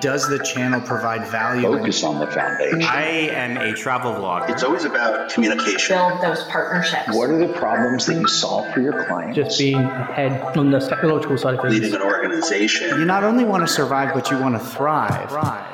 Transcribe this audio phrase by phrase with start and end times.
[0.00, 1.62] Does the channel provide value?
[1.62, 2.82] Focus on the foundation.
[2.82, 4.50] I am a travel vlogger.
[4.50, 5.96] It's always about communication.
[5.96, 7.16] Build those partnerships.
[7.16, 9.36] What are the problems that you solve for your clients?
[9.36, 11.74] Just being ahead on the technological side of things.
[11.74, 12.98] Leading an organization.
[12.98, 15.30] You not only want to survive, but you want to thrive.
[15.30, 15.73] thrive.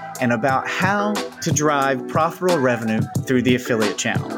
[0.21, 4.29] and about how to drive profitable revenue through the affiliate channel.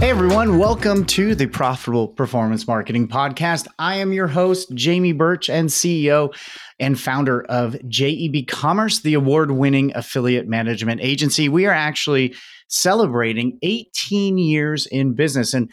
[0.00, 3.68] Hey everyone, welcome to the Profitable Performance Marketing Podcast.
[3.78, 6.34] I am your host, Jamie Birch, and CEO
[6.80, 11.48] and founder of JEB Commerce, the award winning affiliate management agency.
[11.48, 12.34] We are actually
[12.68, 15.54] celebrating 18 years in business.
[15.54, 15.70] And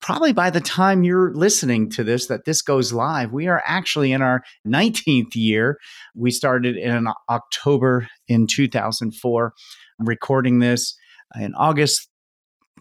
[0.00, 4.12] probably by the time you're listening to this, that this goes live, we are actually
[4.12, 5.78] in our 19th year.
[6.14, 9.52] We started in October in 2004.
[9.98, 10.96] I'm recording this
[11.40, 12.08] in August,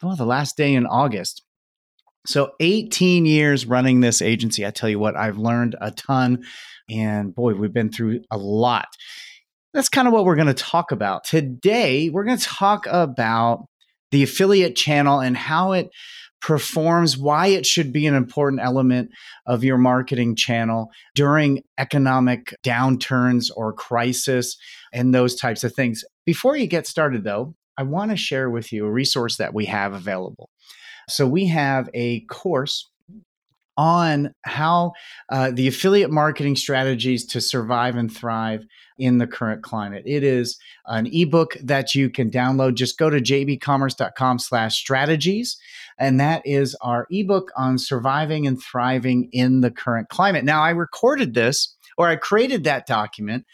[0.02, 1.42] well, the last day in August.
[2.28, 4.66] So 18 years running this agency.
[4.66, 6.44] I tell you what, I've learned a ton.
[6.90, 8.88] And boy, we've been through a lot.
[9.74, 11.24] That's kind of what we're going to talk about.
[11.24, 13.66] Today, we're going to talk about
[14.12, 15.90] the affiliate channel and how it
[16.46, 19.10] performs, why it should be an important element
[19.48, 24.56] of your marketing channel during economic downturns or crisis
[24.94, 26.04] and those types of things.
[26.24, 29.66] Before you get started, though, I want to share with you a resource that we
[29.66, 30.52] have available.
[31.10, 32.92] So, we have a course
[33.78, 34.94] on how
[35.30, 38.66] uh, the affiliate marketing strategies to survive and thrive
[38.98, 40.04] in the current climate.
[40.06, 42.76] It is an ebook that you can download.
[42.76, 45.58] Just go to jebcommerce.com slash strategies.
[45.98, 50.46] And that is our ebook on surviving and thriving in the current climate.
[50.46, 53.46] Now, I recorded this or I created that document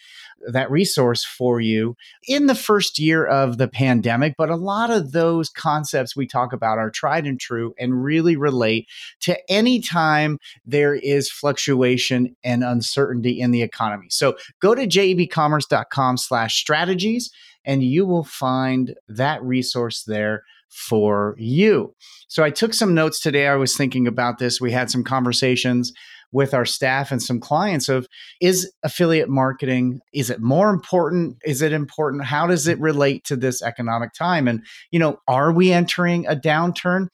[0.48, 1.96] that resource for you
[2.28, 4.36] in the first year of the pandemic.
[4.38, 8.36] But a lot of those concepts we talk about are tried and true and really
[8.36, 8.88] relate
[9.22, 14.08] to any time there is fluctuation and uncertainty in the economy.
[14.10, 17.32] So go to jebcommerce.com slash strategies
[17.66, 21.94] and you will find that resource there for you.
[22.28, 23.48] So I took some notes today.
[23.48, 24.62] I was thinking about this.
[24.62, 25.92] We had some conversations
[26.32, 28.08] with our staff and some clients of
[28.40, 33.36] is affiliate marketing is it more important is it important how does it relate to
[33.36, 37.08] this economic time and you know are we entering a downturn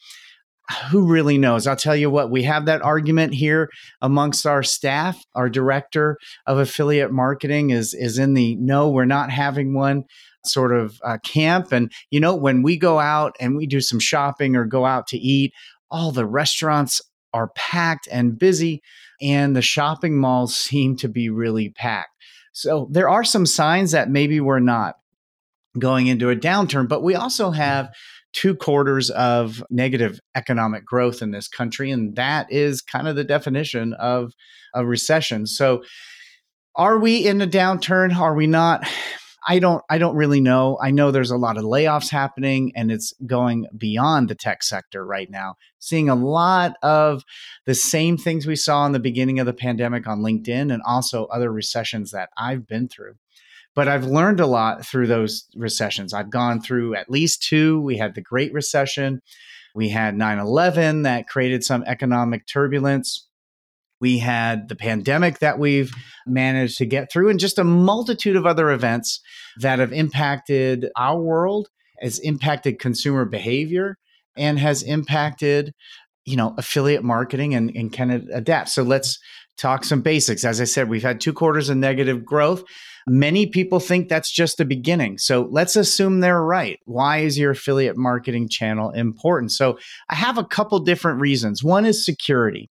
[0.91, 1.65] who really knows?
[1.65, 3.69] I'll tell you what, we have that argument here
[4.01, 5.23] amongst our staff.
[5.33, 10.03] Our director of affiliate marketing is is in the no, we're not having one
[10.45, 11.71] sort of uh, camp.
[11.71, 15.07] And you know, when we go out and we do some shopping or go out
[15.07, 15.53] to eat,
[15.89, 17.01] all the restaurants
[17.33, 18.81] are packed and busy
[19.21, 22.09] and the shopping malls seem to be really packed.
[22.53, 24.95] So there are some signs that maybe we're not
[25.77, 27.93] going into a downturn, but we also have
[28.33, 31.91] two quarters of negative economic growth in this country.
[31.91, 34.33] And that is kind of the definition of
[34.73, 35.45] a recession.
[35.45, 35.83] So
[36.75, 38.15] are we in a downturn?
[38.15, 38.87] Are we not?
[39.47, 40.77] I don't I don't really know.
[40.81, 45.05] I know there's a lot of layoffs happening and it's going beyond the tech sector
[45.05, 45.55] right now.
[45.79, 47.23] Seeing a lot of
[47.65, 51.25] the same things we saw in the beginning of the pandemic on LinkedIn and also
[51.27, 53.13] other recessions that I've been through.
[53.73, 56.13] But I've learned a lot through those recessions.
[56.13, 57.79] I've gone through at least two.
[57.79, 59.21] We had the Great Recession.
[59.73, 63.27] We had 9/11 that created some economic turbulence
[63.99, 65.91] we had the pandemic that we've
[66.25, 69.19] managed to get through, and just a multitude of other events
[69.59, 71.67] that have impacted our world,
[71.99, 73.97] has impacted consumer behavior,
[74.37, 75.73] and has impacted,
[76.25, 78.69] you know, affiliate marketing and, and can adapt.
[78.69, 79.17] So let's
[79.57, 80.45] talk some basics.
[80.45, 82.63] As I said, we've had two quarters of negative growth.
[83.07, 85.17] Many people think that's just the beginning.
[85.17, 86.77] So let's assume they're right.
[86.85, 89.53] Why is your affiliate marketing channel important?
[89.53, 89.79] So
[90.09, 91.63] I have a couple different reasons.
[91.63, 92.69] One is security.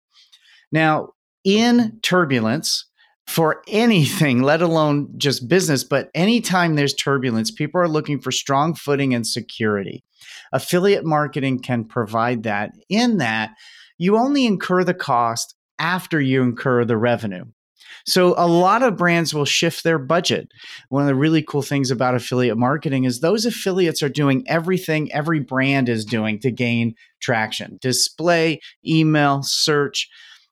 [0.70, 1.08] Now,
[1.46, 2.84] in turbulence
[3.28, 8.74] for anything, let alone just business, but anytime there's turbulence, people are looking for strong
[8.74, 10.04] footing and security.
[10.52, 13.50] Affiliate marketing can provide that, in that
[13.96, 17.44] you only incur the cost after you incur the revenue.
[18.06, 20.48] So a lot of brands will shift their budget.
[20.88, 25.12] One of the really cool things about affiliate marketing is those affiliates are doing everything
[25.12, 27.78] every brand is doing to gain traction.
[27.80, 30.08] Display, email, search,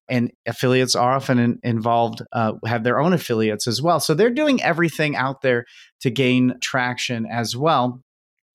[0.08, 4.30] and affiliates are often in, involved uh, have their own affiliates as well so they're
[4.30, 5.64] doing everything out there
[6.00, 8.00] to gain traction as well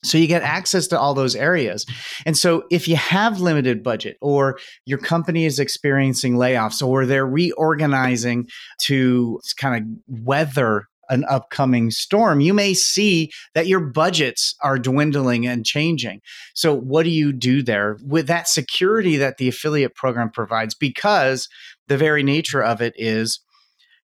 [0.03, 1.85] so you get access to all those areas.
[2.25, 7.27] And so if you have limited budget or your company is experiencing layoffs or they're
[7.27, 8.47] reorganizing
[8.83, 15.47] to kind of weather an upcoming storm, you may see that your budgets are dwindling
[15.47, 16.21] and changing.
[16.53, 20.75] So, what do you do there with that security that the affiliate program provides?
[20.75, 21.47] Because
[21.87, 23.39] the very nature of it is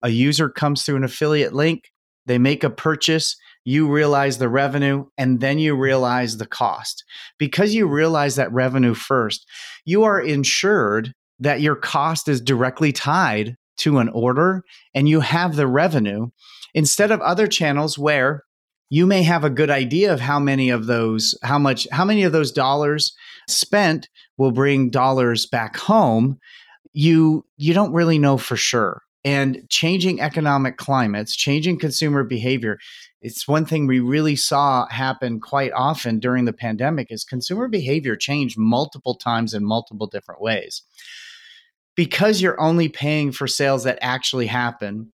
[0.01, 1.91] a user comes through an affiliate link,
[2.25, 3.35] they make a purchase,
[3.65, 7.03] you realize the revenue and then you realize the cost.
[7.37, 9.45] Because you realize that revenue first,
[9.85, 14.63] you are insured that your cost is directly tied to an order
[14.93, 16.27] and you have the revenue
[16.73, 18.43] instead of other channels where
[18.89, 22.23] you may have a good idea of how many of those how much how many
[22.23, 23.13] of those dollars
[23.47, 26.37] spent will bring dollars back home
[26.93, 29.01] you you don't really know for sure.
[29.25, 32.77] And changing economic climates changing consumer behavior
[33.23, 38.17] it's one thing we really saw happen quite often during the pandemic is consumer behavior
[38.17, 40.81] changed multiple times in multiple different ways.
[41.95, 45.12] Because you're only paying for sales that actually happen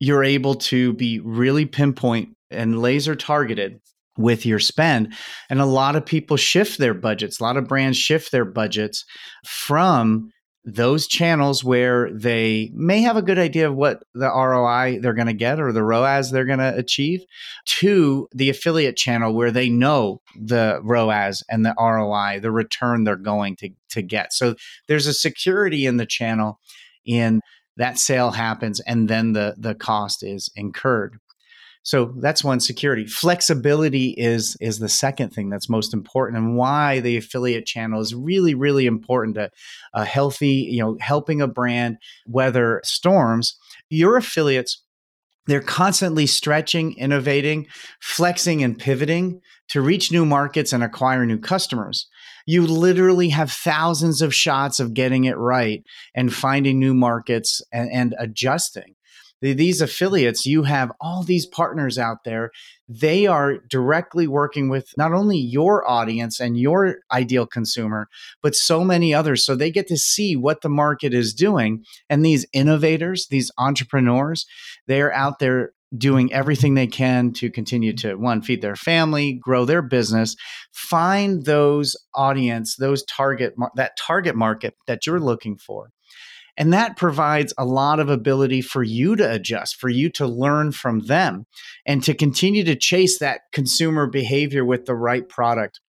[0.00, 3.80] you're able to be really pinpoint and laser targeted
[4.16, 5.12] with your spend.
[5.50, 9.04] And a lot of people shift their budgets, a lot of brands shift their budgets
[9.46, 10.30] from
[10.64, 15.26] those channels where they may have a good idea of what the ROI they're going
[15.26, 17.20] to get or the ROAS they're going to achieve
[17.66, 23.16] to the affiliate channel where they know the ROAS and the ROI, the return they're
[23.16, 24.32] going to, to get.
[24.32, 24.54] So
[24.88, 26.58] there's a security in the channel
[27.04, 27.42] in
[27.76, 31.18] that sale happens and then the the cost is incurred.
[31.82, 33.06] So that's one security.
[33.06, 38.14] Flexibility is is the second thing that's most important and why the affiliate channel is
[38.14, 39.50] really really important to
[39.92, 43.56] a healthy you know helping a brand weather storms.
[43.90, 44.82] Your affiliates
[45.46, 47.66] they're constantly stretching innovating
[48.00, 52.08] flexing and pivoting to reach new markets and acquire new customers
[52.46, 55.82] you literally have thousands of shots of getting it right
[56.14, 58.94] and finding new markets and, and adjusting
[59.52, 62.50] these affiliates, you have all these partners out there.
[62.88, 68.08] They are directly working with not only your audience and your ideal consumer,
[68.42, 69.44] but so many others.
[69.44, 71.84] So they get to see what the market is doing.
[72.08, 74.46] And these innovators, these entrepreneurs,
[74.86, 79.64] they're out there doing everything they can to continue to one feed their family grow
[79.64, 80.36] their business
[80.72, 85.90] find those audience those target that target market that you're looking for.
[86.56, 90.70] And that provides a lot of ability for you to adjust, for you to learn
[90.70, 91.46] from them,
[91.84, 95.80] and to continue to chase that consumer behavior with the right product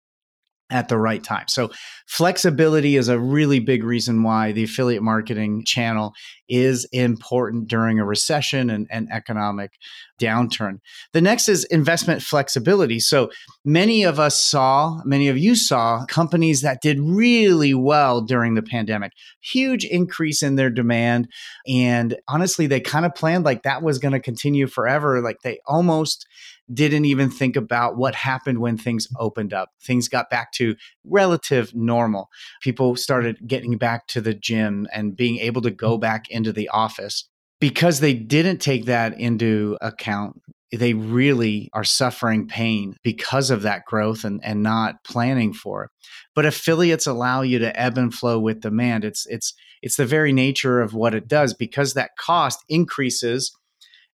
[0.71, 1.47] at the right time.
[1.47, 1.69] So,
[2.07, 6.13] flexibility is a really big reason why the affiliate marketing channel
[6.49, 9.71] is important during a recession and, and economic
[10.19, 10.79] downturn.
[11.13, 12.99] The next is investment flexibility.
[12.99, 13.29] So,
[13.63, 18.63] many of us saw, many of you saw companies that did really well during the
[18.63, 19.11] pandemic,
[19.41, 21.27] huge increase in their demand.
[21.67, 25.21] And honestly, they kind of planned like that was going to continue forever.
[25.21, 26.25] Like they almost
[26.73, 29.69] didn't even think about what happened when things opened up.
[29.81, 32.29] Things got back to relative normal.
[32.61, 36.69] People started getting back to the gym and being able to go back into the
[36.69, 37.27] office.
[37.59, 40.41] Because they didn't take that into account,
[40.71, 45.91] they really are suffering pain because of that growth and, and not planning for it.
[46.33, 49.05] But affiliates allow you to ebb and flow with demand.
[49.05, 53.55] It's it's it's the very nature of what it does because that cost increases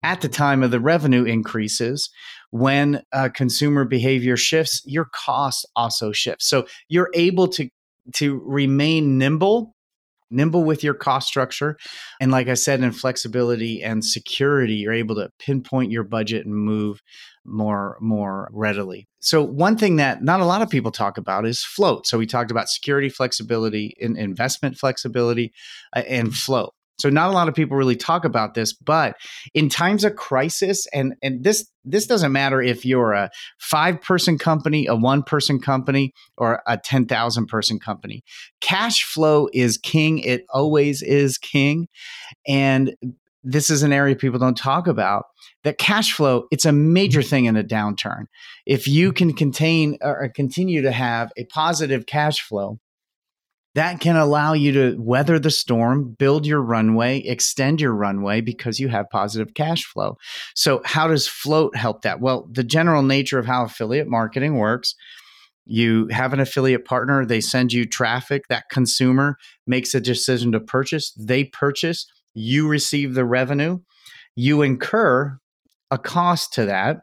[0.03, 2.11] at the time of the revenue increases
[2.51, 6.41] when uh, consumer behavior shifts your costs also shift.
[6.41, 7.69] So you're able to
[8.13, 9.75] to remain nimble
[10.31, 11.77] nimble with your cost structure.
[12.19, 16.55] And like i said in flexibility and security you're able to pinpoint your budget and
[16.55, 17.01] move
[17.45, 19.07] more more readily.
[19.19, 22.07] So one thing that not a lot of people talk about is float.
[22.07, 25.53] So we talked about security flexibility and investment flexibility
[25.95, 29.15] uh, and float so not a lot of people really talk about this, but
[29.53, 34.37] in times of crisis, and and this this doesn't matter if you're a five person
[34.37, 38.23] company, a one person company, or a ten thousand person company.
[38.61, 40.19] Cash flow is king.
[40.19, 41.87] It always is king,
[42.47, 42.95] and
[43.45, 45.25] this is an area people don't talk about
[45.63, 47.29] that cash flow it's a major mm-hmm.
[47.29, 48.25] thing in a downturn
[48.65, 52.79] if you can contain or continue to have a positive cash flow
[53.75, 58.79] that can allow you to weather the storm, build your runway, extend your runway because
[58.79, 60.17] you have positive cash flow.
[60.55, 62.21] So, how does float help that?
[62.21, 64.95] Well, the general nature of how affiliate marketing works
[65.65, 70.59] You have an affiliate partner, they send you traffic, that consumer makes a decision to
[70.59, 72.05] purchase, they purchase,
[72.35, 73.79] you receive the revenue,
[74.35, 75.39] you incur
[75.91, 76.97] a cost to that.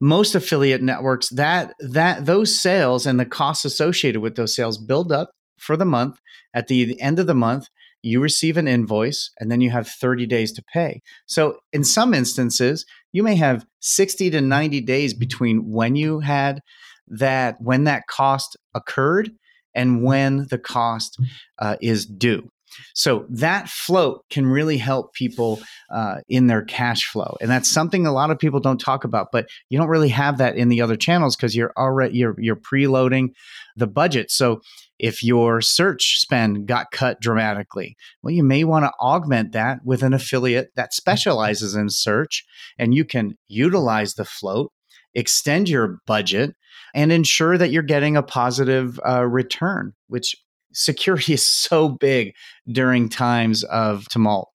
[0.00, 5.10] Most affiliate networks that that those sales and the costs associated with those sales build
[5.10, 6.20] up for the month.
[6.54, 7.68] At the end of the month,
[8.02, 11.02] you receive an invoice and then you have 30 days to pay.
[11.26, 16.60] So, in some instances, you may have 60 to 90 days between when you had
[17.08, 19.32] that, when that cost occurred
[19.74, 21.18] and when the cost
[21.58, 22.48] uh, is due.
[22.94, 28.06] So that float can really help people uh, in their cash flow, and that's something
[28.06, 29.28] a lot of people don't talk about.
[29.32, 32.56] But you don't really have that in the other channels because you're already you're you're
[32.56, 33.28] preloading
[33.76, 34.30] the budget.
[34.30, 34.60] So
[34.98, 40.02] if your search spend got cut dramatically, well, you may want to augment that with
[40.02, 42.44] an affiliate that specializes in search,
[42.78, 44.72] and you can utilize the float,
[45.14, 46.54] extend your budget,
[46.94, 50.34] and ensure that you're getting a positive uh, return, which
[50.76, 52.34] security is so big
[52.70, 54.50] during times of tumult.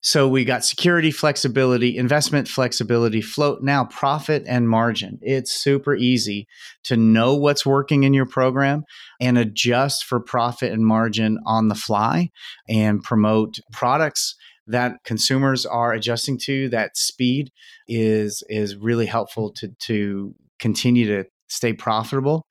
[0.00, 5.18] So we got security flexibility, investment flexibility, float now, profit and margin.
[5.22, 6.46] It's super easy
[6.84, 8.84] to know what's working in your program
[9.20, 12.30] and adjust for profit and margin on the fly
[12.68, 14.36] and promote products
[14.68, 16.68] that consumers are adjusting to.
[16.68, 17.50] That speed
[17.88, 22.46] is is really helpful to to continue to stay profitable.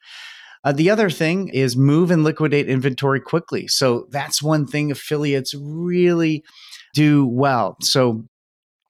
[0.67, 3.69] Uh, the other thing is move and liquidate inventory quickly.
[3.69, 6.43] So that's one thing affiliates really
[6.93, 7.77] do well.
[7.81, 8.25] So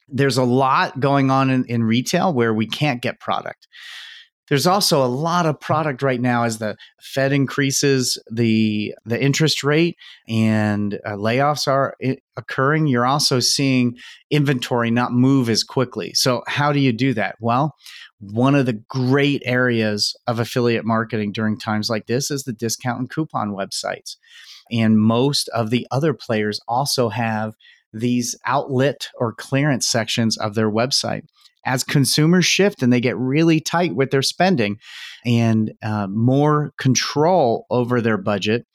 [0.07, 3.67] there's a lot going on in, in retail where we can't get product.
[4.49, 9.63] There's also a lot of product right now as the Fed increases the the interest
[9.63, 11.95] rate and uh, layoffs are
[12.37, 12.87] occurring.
[12.87, 13.97] You're also seeing
[14.31, 16.13] inventory not move as quickly.
[16.13, 17.35] So how do you do that?
[17.39, 17.75] Well,
[18.19, 22.99] one of the great areas of affiliate marketing during times like this is the discount
[22.99, 24.15] and coupon websites.
[24.71, 27.55] And most of the other players also have
[27.93, 31.23] these outlet or clearance sections of their website.
[31.67, 34.77] As consumers shift and they get really tight with their spending
[35.25, 38.65] and uh, more control over their budget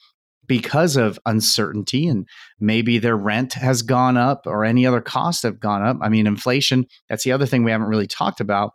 [0.47, 2.29] because of uncertainty and
[2.61, 5.97] maybe their rent has gone up or any other costs have gone up.
[6.03, 8.73] I mean, inflation, that's the other thing we haven't really talked about.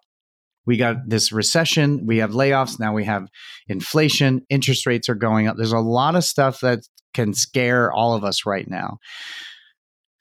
[0.66, 3.28] We got this recession, we have layoffs, now we have
[3.68, 5.56] inflation, interest rates are going up.
[5.56, 6.80] There's a lot of stuff that
[7.14, 8.98] can scare all of us right now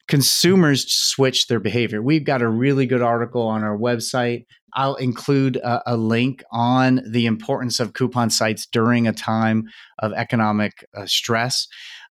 [0.07, 2.01] consumers switch their behavior.
[2.01, 4.45] We've got a really good article on our website.
[4.73, 9.65] I'll include a, a link on the importance of coupon sites during a time
[9.99, 11.67] of economic uh, stress.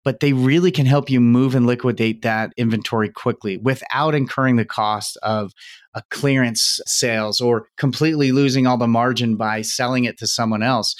[0.04, 4.64] But they really can help you move and liquidate that inventory quickly without incurring the
[4.64, 5.52] cost of
[5.94, 10.94] a clearance sales or completely losing all the margin by selling it to someone else.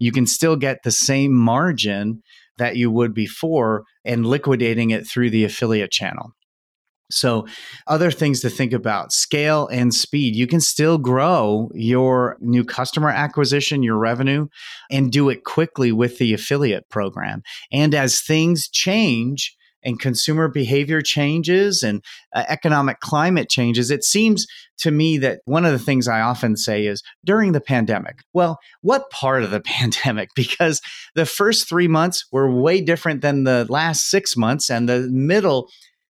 [0.00, 2.22] You can still get the same margin
[2.58, 6.32] that you would before and liquidating it through the affiliate channel.
[7.10, 7.46] So,
[7.86, 10.34] other things to think about scale and speed.
[10.34, 14.46] You can still grow your new customer acquisition, your revenue,
[14.90, 17.42] and do it quickly with the affiliate program.
[17.70, 22.02] And as things change, and consumer behavior changes and
[22.34, 24.46] uh, economic climate changes, it seems
[24.78, 28.20] to me that one of the things I often say is during the pandemic.
[28.32, 30.30] Well, what part of the pandemic?
[30.34, 30.80] Because
[31.14, 35.68] the first three months were way different than the last six months, and the middle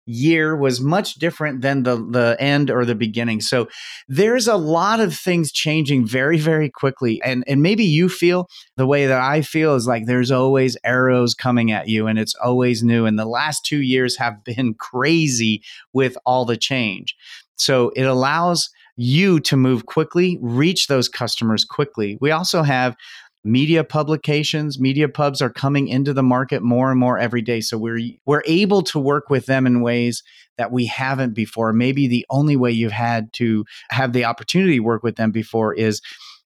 [0.07, 3.41] year was much different than the the end or the beginning.
[3.41, 3.69] So
[4.09, 8.87] there's a lot of things changing very very quickly and and maybe you feel the
[8.87, 12.83] way that I feel is like there's always arrows coming at you and it's always
[12.83, 17.15] new and the last 2 years have been crazy with all the change.
[17.57, 22.19] So it allows you to move quickly, reach those customers quickly.
[22.21, 22.97] We also have
[23.43, 27.61] media publications media pubs are coming into the market more and more every day.
[27.61, 30.23] So we're we're able to work with them in ways
[30.59, 31.73] that we haven't before.
[31.73, 35.75] Maybe the only way you've had to have the opportunity to work with them before
[35.75, 36.01] is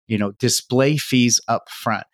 [0.07, 2.07] you know display fees up front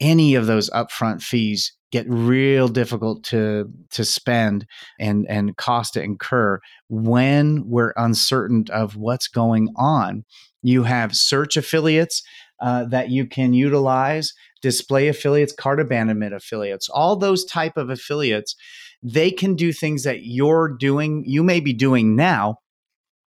[0.00, 4.66] any of those upfront fees get real difficult to to spend
[4.98, 10.24] and and cost to incur when we're uncertain of what's going on.
[10.62, 12.22] You have search affiliates
[12.60, 14.32] uh, that you can utilize
[14.62, 18.54] display affiliates cart abandonment affiliates all those type of affiliates
[19.02, 22.56] they can do things that you're doing you may be doing now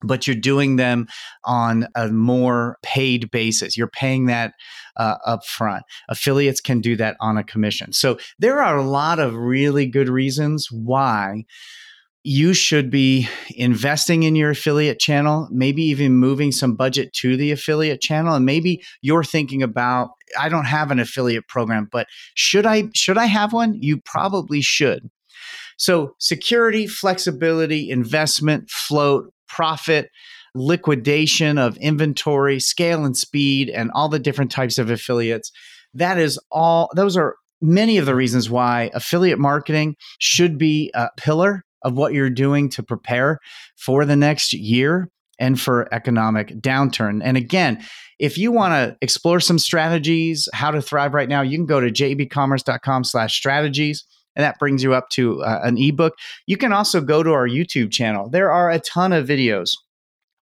[0.04, 1.08] but you're doing them
[1.44, 3.76] on a more paid basis.
[3.76, 4.54] You're paying that
[4.96, 5.84] uh, up front.
[6.10, 7.94] Affiliates can do that on a commission.
[7.94, 11.46] So there are a lot of really good reasons why
[12.28, 17.52] you should be investing in your affiliate channel, maybe even moving some budget to the
[17.52, 18.36] affiliate channel.
[18.36, 22.06] And maybe you're thinking about, I don't have an affiliate program, but
[22.36, 23.82] should I should I have one?
[23.82, 25.10] You probably should.
[25.78, 30.10] So security, flexibility, investment, float, profit,
[30.54, 35.50] liquidation of inventory, scale and speed, and all the different types of affiliates.
[35.94, 41.08] That is all, those are many of the reasons why affiliate marketing should be a
[41.16, 43.40] pillar of what you're doing to prepare
[43.76, 47.22] for the next year and for economic downturn.
[47.24, 47.84] And again,
[48.20, 51.80] if you want to explore some strategies, how to thrive right now, you can go
[51.80, 54.04] to jebcommerce.com slash strategies.
[54.36, 56.16] and that brings you up to uh, an ebook.
[56.48, 58.30] You can also go to our YouTube channel.
[58.30, 59.72] There are a ton of videos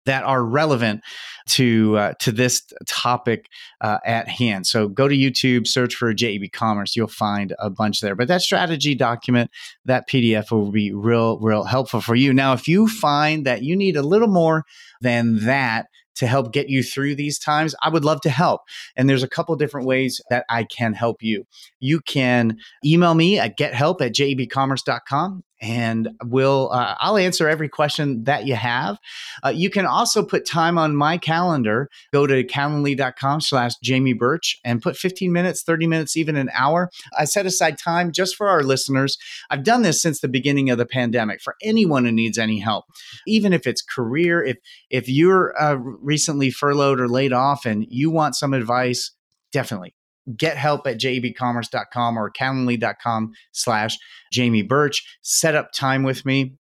[0.05, 1.01] that are relevant
[1.49, 3.47] to uh, to this topic
[3.81, 4.67] uh, at hand.
[4.67, 6.95] So go to YouTube, search for JEB Commerce.
[6.95, 8.15] You'll find a bunch there.
[8.15, 9.51] But that strategy document,
[9.85, 12.33] that PDF will be real, real helpful for you.
[12.33, 14.63] Now, if you find that you need a little more
[15.01, 18.61] than that, to help get you through these times, I would love to help.
[18.95, 21.45] And there's a couple different ways that I can help you.
[21.79, 28.25] You can email me at gethelp at jebcommerce.com and we'll uh, I'll answer every question
[28.25, 28.99] that you have.
[29.43, 31.89] Uh, you can also put time on my calendar.
[32.11, 36.89] Go to calendly.com slash Jamie Birch and put 15 minutes, 30 minutes, even an hour.
[37.17, 39.17] I set aside time just for our listeners.
[39.49, 42.83] I've done this since the beginning of the pandemic for anyone who needs any help,
[43.25, 44.43] even if it's career.
[44.43, 44.57] If
[44.89, 49.11] if you're uh, recently furloughed or laid off and you want some advice,
[49.53, 49.95] definitely
[50.37, 53.97] get help at jebcommerce.com or calendly.com slash
[54.31, 55.03] Jamie Birch.
[55.21, 56.55] Set up time with me.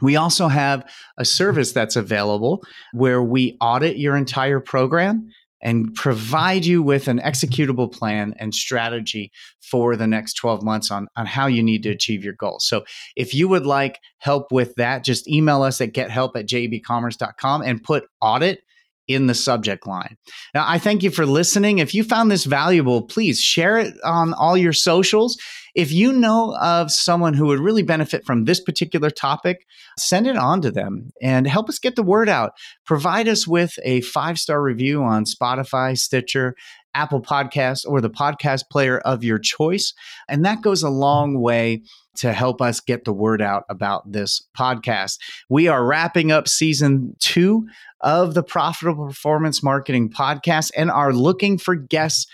[0.00, 5.30] We also have a service that's available where we audit your entire program
[5.62, 9.30] and provide you with an executable plan and strategy
[9.60, 12.66] for the next 12 months on, on how you need to achieve your goals.
[12.66, 17.62] So if you would like help with that, just email us at gethelp at jebcommerce.com
[17.62, 18.62] and put audit
[19.12, 20.16] in the subject line.
[20.54, 21.78] Now, I thank you for listening.
[21.78, 25.36] If you found this valuable, please share it on all your socials.
[25.74, 29.66] If you know of someone who would really benefit from this particular topic,
[29.98, 32.52] send it on to them and help us get the word out.
[32.84, 36.54] Provide us with a five star review on Spotify, Stitcher,
[36.94, 39.94] Apple Podcasts, or the podcast player of your choice.
[40.28, 41.82] And that goes a long way
[42.16, 45.18] to help us get the word out about this podcast.
[45.48, 47.66] We are wrapping up season two
[48.00, 52.26] of the Profitable Performance Marketing Podcast and are looking for guests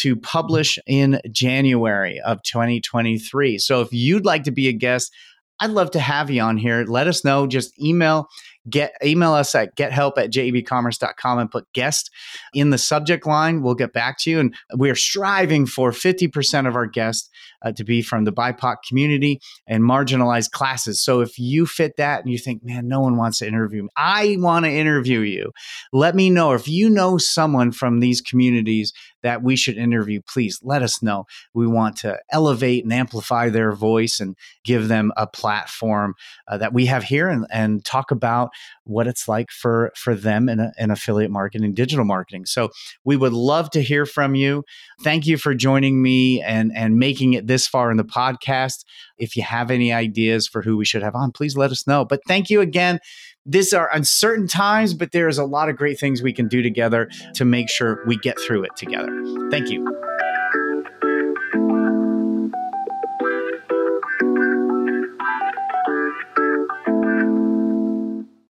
[0.00, 3.58] to publish in January of 2023.
[3.58, 5.12] So if you'd like to be a guest,
[5.60, 6.84] I'd love to have you on here.
[6.86, 7.46] Let us know.
[7.46, 8.28] Just email
[8.68, 12.10] get email us at gethelp at jebcommerce.com and put guest
[12.52, 13.62] in the subject line.
[13.62, 14.40] We'll get back to you.
[14.40, 17.28] And we're striving for 50% of our guests
[17.64, 21.02] uh, to be from the BIPOC community and marginalized classes.
[21.02, 23.88] So if you fit that and you think, man, no one wants to interview me,
[23.96, 25.52] I want to interview you.
[25.92, 26.52] Let me know.
[26.52, 31.24] If you know someone from these communities that we should interview, please let us know.
[31.54, 36.14] We want to elevate and amplify their voice and give them a platform
[36.46, 38.50] uh, that we have here and, and talk about
[38.84, 42.46] what it's like for for them in, a, in affiliate marketing, digital marketing.
[42.46, 42.70] So
[43.04, 44.64] we would love to hear from you.
[45.02, 48.84] Thank you for joining me and and making it this far in the podcast.
[49.18, 52.04] If you have any ideas for who we should have on, please let us know.
[52.04, 52.98] But thank you again.
[53.46, 56.62] These are uncertain times, but there is a lot of great things we can do
[56.62, 59.12] together to make sure we get through it together.
[59.50, 60.13] Thank you.